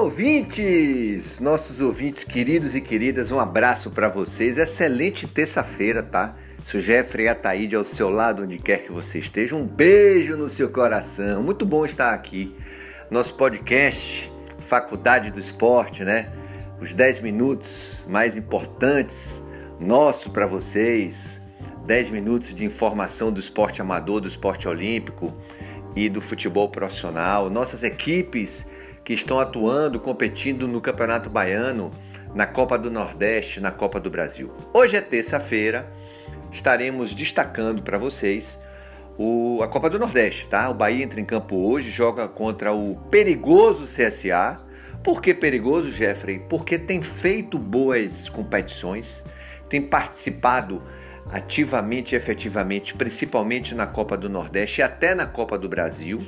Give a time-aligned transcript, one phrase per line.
[0.00, 1.40] ouvintes!
[1.40, 4.56] Nossos ouvintes queridos e queridas, um abraço para vocês.
[4.56, 6.34] Excelente terça-feira, tá?
[6.64, 9.54] Sou Jeffrey Ataíde ao seu lado, onde quer que você esteja.
[9.54, 11.42] Um beijo no seu coração.
[11.42, 12.56] Muito bom estar aqui.
[13.10, 16.32] Nosso podcast, Faculdade do Esporte, né?
[16.80, 19.42] Os 10 minutos mais importantes
[19.78, 21.38] nosso para vocês.
[21.84, 25.30] 10 minutos de informação do esporte amador, do esporte olímpico
[25.94, 27.50] e do futebol profissional.
[27.50, 28.64] Nossas equipes
[29.10, 31.90] que estão atuando, competindo no Campeonato Baiano,
[32.32, 34.52] na Copa do Nordeste, na Copa do Brasil.
[34.72, 35.92] Hoje é terça-feira,
[36.52, 38.56] estaremos destacando para vocês
[39.18, 40.70] o, a Copa do Nordeste, tá?
[40.70, 44.58] O Bahia entra em campo hoje, joga contra o perigoso CSA.
[45.02, 46.38] Por que perigoso, Jeffrey?
[46.48, 49.24] Porque tem feito boas competições,
[49.68, 50.80] tem participado
[51.32, 56.24] ativamente e efetivamente, principalmente na Copa do Nordeste e até na Copa do Brasil.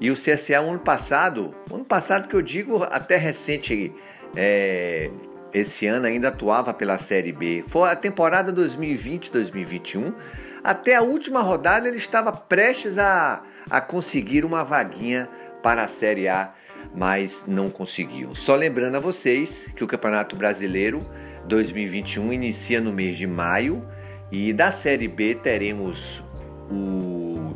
[0.00, 3.92] E o CSA, ano passado, ano passado que eu digo até recente,
[4.36, 5.10] é,
[5.52, 7.64] esse ano ainda atuava pela Série B.
[7.66, 10.14] Foi a temporada 2020-2021.
[10.62, 15.28] Até a última rodada ele estava prestes a, a conseguir uma vaguinha
[15.62, 16.52] para a Série A,
[16.94, 18.34] mas não conseguiu.
[18.34, 21.00] Só lembrando a vocês que o Campeonato Brasileiro
[21.46, 23.84] 2021 inicia no mês de maio
[24.30, 26.22] e da Série B teremos
[26.70, 27.07] o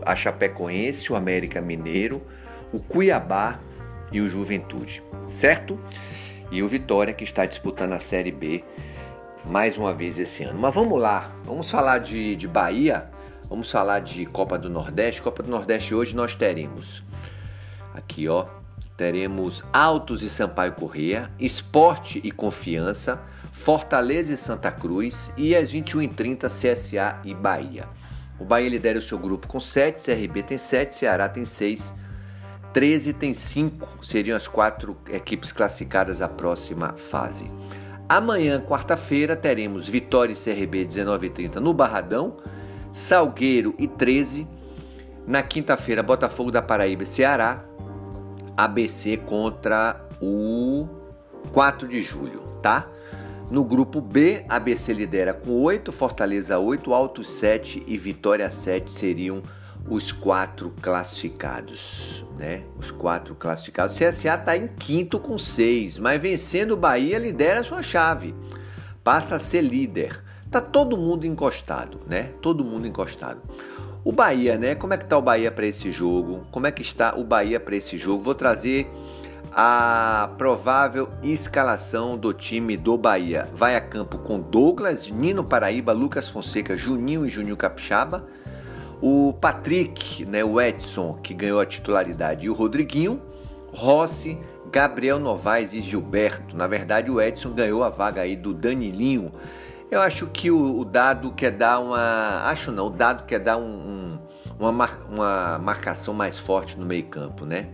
[0.05, 2.22] a Chapecoense, o América Mineiro,
[2.72, 3.58] o Cuiabá
[4.11, 5.78] e o Juventude, certo?
[6.50, 8.64] E o Vitória que está disputando a Série B
[9.47, 10.58] mais uma vez esse ano.
[10.58, 13.11] Mas vamos lá, vamos falar de, de Bahia,
[13.48, 15.23] vamos falar de Copa do Nordeste.
[15.23, 17.03] Copa do Nordeste hoje nós teremos
[17.95, 18.47] aqui, ó,
[18.97, 23.20] teremos Altos e Sampaio Correia, Esporte e Confiança,
[23.53, 27.86] Fortaleza e Santa Cruz e às 21h30 CSA e Bahia.
[28.42, 31.94] O Bahia lidera o seu grupo com 7, CRB tem 7, Ceará tem 6,
[32.72, 37.46] 13 tem 5, seriam as quatro equipes classificadas à próxima fase.
[38.08, 42.39] Amanhã, quarta-feira, teremos Vitória e CRB 19h30 no Barradão,
[42.92, 44.44] Salgueiro e 13.
[45.24, 47.64] Na quinta-feira, Botafogo da Paraíba e Ceará,
[48.56, 50.88] ABC contra o
[51.52, 52.88] 4 de julho, tá?
[53.51, 59.42] No grupo B, ABC lidera com 8, Fortaleza 8, Altos 7 e Vitória 7 seriam
[59.89, 62.63] os quatro classificados, né?
[62.79, 63.95] Os quatro classificados.
[63.95, 68.35] O CSA está em quinto com 6, mas vencendo o Bahia lidera sua chave.
[69.03, 70.23] Passa a ser líder.
[70.51, 72.30] Tá todo mundo encostado, né?
[72.41, 73.41] Todo mundo encostado.
[74.05, 74.74] O Bahia, né?
[74.74, 76.47] Como é que tá o Bahia para esse jogo?
[76.51, 78.23] Como é que está o Bahia para esse jogo?
[78.23, 78.91] Vou trazer
[79.55, 83.48] a provável escalação do time do Bahia.
[83.55, 88.27] Vai a campo com Douglas, Nino Paraíba, Lucas Fonseca, Juninho e Juninho Capixaba.
[89.01, 93.20] O Patrick, né, o Edson, que ganhou a titularidade, e o Rodriguinho,
[93.73, 94.39] Rossi,
[94.70, 96.57] Gabriel Novaes e Gilberto.
[96.57, 99.33] Na verdade, o Edson ganhou a vaga aí do Danilinho.
[99.91, 102.48] Eu acho que o, o dado quer dar uma.
[102.48, 104.18] Acho não, o dado quer dar um, um,
[104.58, 107.68] uma, mar, uma marcação mais forte no meio-campo, né?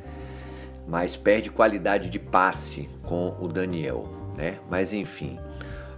[0.89, 4.59] Mas perde qualidade de passe com o Daniel, né?
[4.71, 5.39] Mas enfim,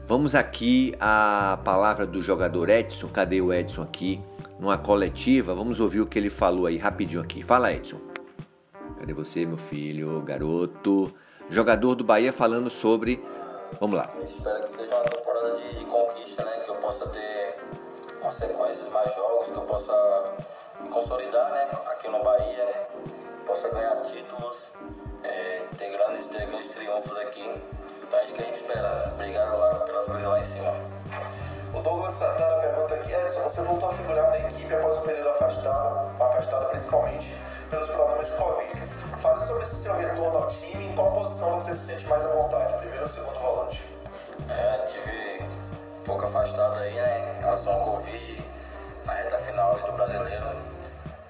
[0.06, 3.06] vamos aqui à palavra do jogador Edson.
[3.08, 4.20] Cadê o Edson aqui?
[4.58, 7.42] Numa coletiva, vamos ouvir o que ele falou aí rapidinho aqui.
[7.42, 7.98] Fala, Edson.
[8.98, 11.14] Cadê você, meu filho, garoto?
[11.48, 13.24] Jogador do Bahia falando sobre.
[13.78, 14.10] Vamos lá.
[14.16, 16.60] Eu espero que seja uma temporada de, de conquista, né?
[16.64, 17.56] Que eu possa ter
[18.20, 20.34] uma sequência mais jogos, que eu possa
[20.82, 21.70] me consolidar, né?
[21.92, 22.80] Aqui no Bahia, né?
[23.50, 24.70] possa ganhar títulos,
[28.40, 30.74] Gente espera brigar lá pelas coisas lá em cima.
[31.74, 35.28] O Douglas Santana pergunta aqui, Edson, você voltou a figurar na equipe após o período
[35.28, 37.36] afastado, afastado principalmente
[37.68, 38.86] pelos problemas de Covid.
[39.20, 42.72] Fale sobre seu retorno ao time em qual posição você se sente mais à vontade,
[42.78, 43.84] primeiro ou segundo volante?
[44.48, 45.42] É, tive
[45.98, 48.44] um pouco afastado aí né, em relação ao Covid,
[49.04, 50.46] na reta final do brasileiro,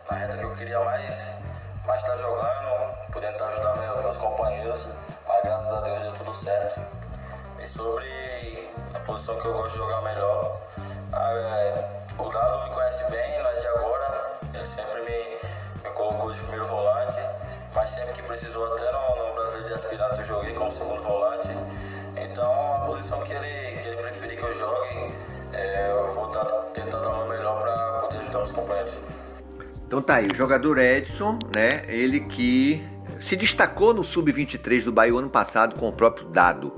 [0.08, 1.40] na reta que eu queria mais
[1.86, 4.86] mas tá jogando, podendo ajudar meus, meus companheiros,
[5.26, 6.80] mas graças a Deus deu tudo certo.
[7.74, 10.60] Sobre a posição que eu gosto de jogar melhor,
[11.12, 16.32] é, o Dado me conhece bem, não é de agora, ele sempre me, me colocou
[16.32, 17.20] de primeiro volante,
[17.74, 21.48] mas sempre que precisou até no, no Brasil de aspirantes eu joguei como segundo volante.
[22.16, 25.14] Então a posição que ele, que ele preferir que eu jogue,
[25.52, 26.44] é, eu vou tá,
[26.74, 28.94] tentar dar o meu melhor para poder ajudar os companheiros.
[29.86, 31.82] Então tá aí, o jogador Edson, né?
[31.88, 32.86] Ele que
[33.20, 36.72] se destacou no sub-23 do Bahia ano passado com o próprio dado,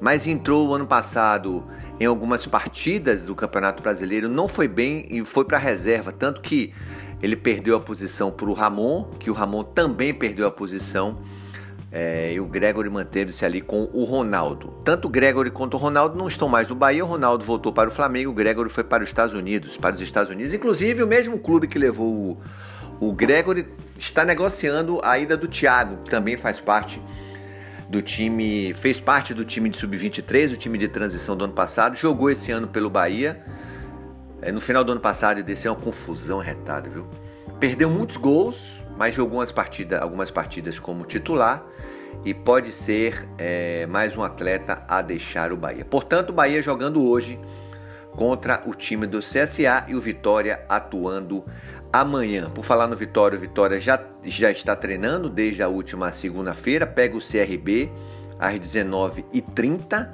[0.00, 1.64] mas entrou ano passado
[1.98, 6.72] em algumas partidas do Campeonato Brasileiro, não foi bem e foi para reserva, tanto que
[7.22, 11.18] ele perdeu a posição para o Ramon, que o Ramon também perdeu a posição
[11.92, 14.72] É, e o Gregory manteve-se ali com o Ronaldo.
[14.84, 17.04] Tanto o Gregory quanto o Ronaldo não estão mais no Bahia.
[17.04, 20.00] O Ronaldo voltou para o Flamengo, o Gregory foi para os Estados Unidos, para os
[20.00, 20.54] Estados Unidos.
[20.54, 22.38] Inclusive, o mesmo clube que levou
[23.00, 23.66] o, o Gregory
[23.98, 27.02] está negociando a ida do Thiago, que também faz parte
[27.90, 31.96] do time, fez parte do time de sub-23, o time de transição do ano passado,
[31.96, 33.42] jogou esse ano pelo Bahia.
[34.40, 37.04] É, no final do ano passado, e desse é uma confusão retada, viu?
[37.58, 41.66] Perdeu muitos gols, mas jogou umas partidas, algumas partidas como titular
[42.24, 45.84] e pode ser é, mais um atleta a deixar o Bahia.
[45.84, 47.40] Portanto, o Bahia jogando hoje
[48.12, 51.44] contra o time do CSA e o Vitória atuando
[51.92, 52.48] amanhã.
[52.48, 57.16] Por falar no Vitória, o Vitória já, já está treinando desde a última segunda-feira, pega
[57.16, 57.90] o CRB
[58.38, 60.08] às 19h30,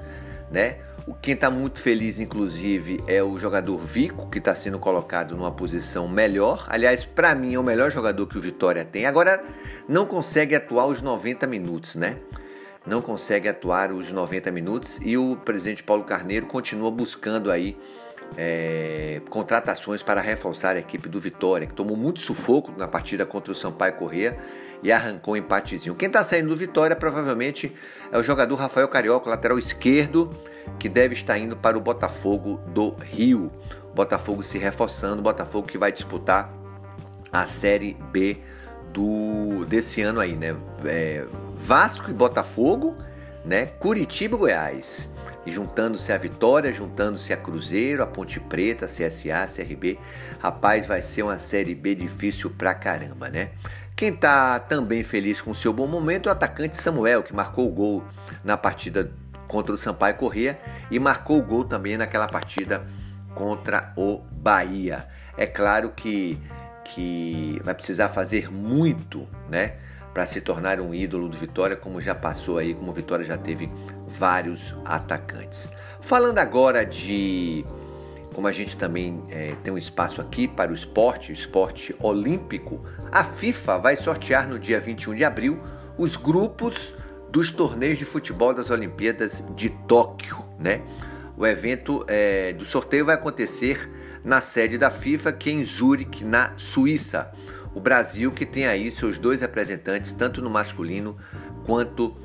[0.51, 0.79] né?
[1.07, 5.53] O quem está muito feliz, inclusive, é o jogador Vico, que está sendo colocado numa
[5.53, 6.67] posição melhor.
[6.69, 9.07] Aliás, para mim, é o melhor jogador que o Vitória tem.
[9.07, 9.45] Agora,
[9.89, 12.17] não consegue atuar os 90 minutos, né?
[12.85, 17.77] Não consegue atuar os 90 minutos e o presidente Paulo Carneiro continua buscando aí
[18.37, 23.53] é, contratações para reforçar a equipe do Vitória, que tomou muito sufoco na partida contra
[23.53, 24.37] o Sampaio Corrêa
[24.83, 25.95] e arrancou um empatezinho.
[25.95, 27.75] Quem está saindo do Vitória provavelmente
[28.11, 30.31] é o jogador Rafael Carioca, lateral esquerdo,
[30.79, 33.51] que deve estar indo para o Botafogo do Rio.
[33.95, 36.53] Botafogo se reforçando, Botafogo que vai disputar
[37.33, 38.39] a Série B
[38.93, 40.55] do desse ano aí, né?
[40.85, 41.25] É,
[41.57, 42.97] Vasco e Botafogo,
[43.45, 43.67] né?
[43.67, 45.09] Curitiba e Goiás.
[45.47, 49.99] E juntando-se a Vitória, juntando-se a Cruzeiro, a Ponte Preta, CSA, CRB.
[50.41, 53.51] Rapaz, vai ser uma Série B difícil pra caramba, né?
[53.95, 57.67] Quem está também feliz com o seu bom momento é o atacante Samuel, que marcou
[57.67, 58.05] o gol
[58.45, 59.11] na partida
[59.49, 60.59] contra o Sampaio Corrêa
[60.91, 62.85] e marcou o gol também naquela partida
[63.35, 65.07] contra o Bahia.
[65.37, 66.39] É claro que,
[66.85, 69.77] que vai precisar fazer muito, né?
[70.13, 73.39] Para se tornar um ídolo do Vitória, como já passou aí, como o Vitória já
[73.39, 73.69] teve
[74.07, 75.69] vários atacantes.
[76.01, 77.65] Falando agora de
[78.37, 82.85] como a gente também é, tem um espaço aqui para o esporte, o esporte olímpico,
[83.11, 85.57] a FIFA vai sortear no dia 21 de abril
[85.97, 86.95] os grupos
[87.31, 90.83] dos torneios de futebol das Olimpíadas de Tóquio, né?
[91.35, 93.91] O evento é, do sorteio vai acontecer
[94.23, 97.33] na sede da FIFA, que é em Zurique, na Suíça.
[97.75, 101.17] O Brasil que tem aí seus dois representantes, tanto no masculino
[101.65, 102.17] quanto no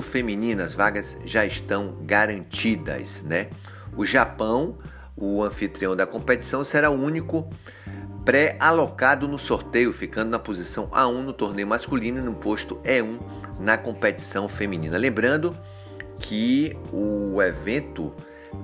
[0.00, 0.62] feminino.
[0.62, 3.48] As vagas já estão garantidas, né?
[3.96, 4.78] O Japão
[5.16, 7.48] o anfitrião da competição será o único
[8.24, 13.18] pré-alocado no sorteio, ficando na posição A1 no torneio masculino e no posto E1
[13.58, 14.98] na competição feminina.
[14.98, 15.56] Lembrando
[16.20, 18.12] que o evento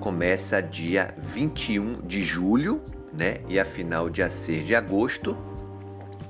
[0.00, 2.76] começa dia 21 de julho,
[3.12, 3.38] né?
[3.48, 5.36] E a final dia 6 de agosto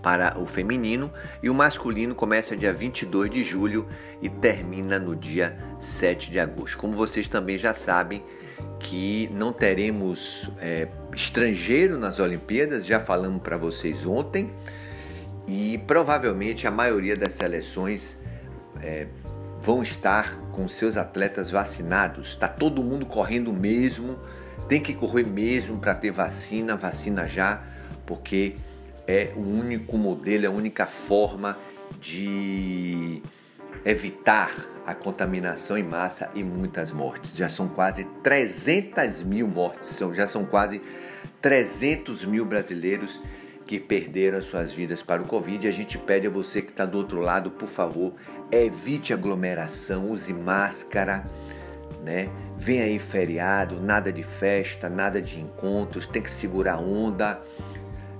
[0.03, 1.13] para o feminino
[1.43, 3.87] e o masculino começa dia 22 de julho
[4.23, 6.79] e termina no dia 7 de agosto.
[6.79, 8.23] Como vocês também já sabem,
[8.79, 14.51] que não teremos é, estrangeiro nas Olimpíadas, já falamos para vocês ontem,
[15.47, 18.17] e provavelmente a maioria das seleções
[18.81, 19.09] é,
[19.61, 22.29] vão estar com seus atletas vacinados.
[22.29, 24.19] Está todo mundo correndo mesmo,
[24.69, 27.63] tem que correr mesmo para ter vacina, vacina já,
[28.07, 28.55] porque
[29.07, 31.59] é o único modelo, é a única forma
[32.01, 33.23] de
[33.85, 34.51] evitar
[34.87, 37.35] a contaminação em massa e muitas mortes.
[37.37, 40.81] Já são quase 300 mil mortes, já são quase
[41.41, 43.21] 300 mil brasileiros
[43.67, 45.67] que perderam suas vidas para o Covid.
[45.67, 48.13] A gente pede a você que está do outro lado, por favor,
[48.51, 51.25] evite aglomeração, use máscara,
[52.05, 52.29] né?
[52.59, 57.41] Vem aí feriado, nada de festa, nada de encontros, tem que segurar onda.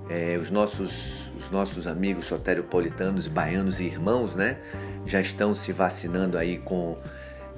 [0.09, 4.57] É, os nossos os nossos amigos soteropolitanos, baianos e irmãos, né?
[5.05, 6.97] já estão se vacinando aí com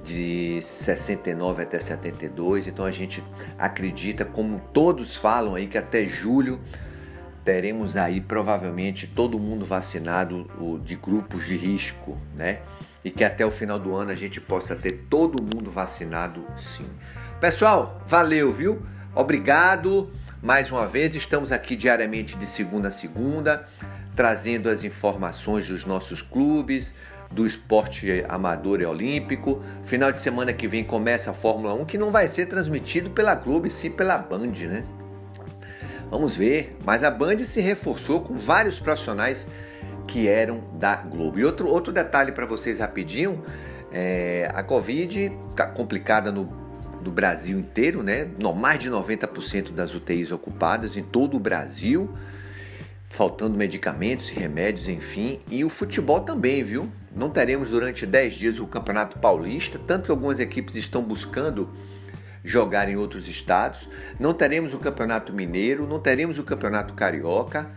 [0.04, 2.68] de 69 até 72.
[2.68, 3.24] Então a gente
[3.58, 6.60] acredita, como todos falam aí, que até julho
[7.44, 10.50] teremos aí provavelmente todo mundo vacinado
[10.84, 12.60] de grupos de risco, né?
[13.04, 16.88] E que até o final do ano a gente possa ter todo mundo vacinado sim.
[17.40, 18.82] Pessoal, valeu, viu?
[19.14, 20.12] Obrigado
[20.46, 21.16] mais uma vez.
[21.16, 23.68] Estamos aqui diariamente de segunda a segunda,
[24.16, 26.94] trazendo as informações dos nossos clubes,
[27.32, 29.64] do esporte amador e olímpico.
[29.86, 33.34] Final de semana que vem começa a Fórmula 1, que não vai ser transmitido pela
[33.34, 34.84] Globo, e sim pela Band, né?
[36.12, 39.48] Vamos ver, mas a Band se reforçou com vários profissionais
[40.08, 41.40] que eram da Globo.
[41.40, 43.44] E outro, outro detalhe para vocês rapidinho,
[43.92, 46.65] é, a Covid está complicada no,
[47.06, 48.28] no Brasil inteiro, né?
[48.58, 52.10] Mais de 90% das UTIs ocupadas em todo o Brasil,
[53.10, 55.40] faltando medicamentos e remédios, enfim.
[55.50, 56.90] E o futebol também, viu?
[57.16, 61.70] Não teremos durante 10 dias o Campeonato Paulista, tanto que algumas equipes estão buscando
[62.44, 63.88] jogar em outros estados.
[64.20, 67.70] Não teremos o Campeonato Mineiro, não teremos o Campeonato Carioca.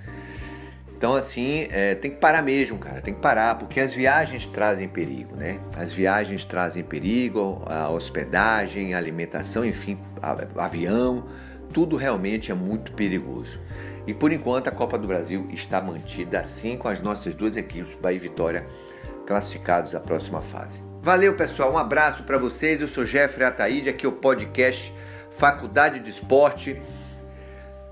[0.98, 3.00] Então, assim, é, tem que parar mesmo, cara.
[3.00, 5.60] Tem que parar, porque as viagens trazem perigo, né?
[5.76, 11.24] As viagens trazem perigo, a hospedagem, a alimentação, enfim, a, avião,
[11.72, 13.60] tudo realmente é muito perigoso.
[14.08, 17.96] E por enquanto a Copa do Brasil está mantida assim com as nossas duas equipes,
[18.00, 18.66] Bahia e Vitória,
[19.24, 20.82] classificados à próxima fase.
[21.00, 21.72] Valeu, pessoal.
[21.72, 22.80] Um abraço para vocês.
[22.80, 24.92] Eu sou Jeffrey Ataíde, aqui é o podcast
[25.30, 26.82] Faculdade de Esporte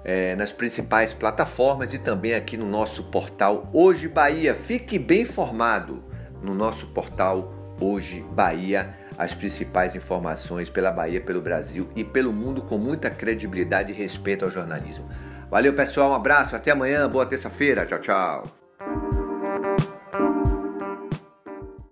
[0.07, 4.55] é, nas principais plataformas e também aqui no nosso portal Hoje Bahia.
[4.55, 6.05] Fique bem informado
[6.41, 12.63] no nosso portal Hoje Bahia, as principais informações pela Bahia, pelo Brasil e pelo mundo
[12.63, 15.05] com muita credibilidade e respeito ao jornalismo.
[15.51, 18.56] Valeu, pessoal, um abraço, até amanhã, boa terça-feira, tchau, tchau.